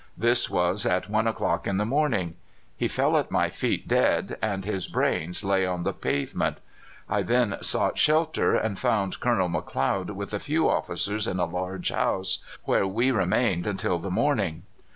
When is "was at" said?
0.49-1.11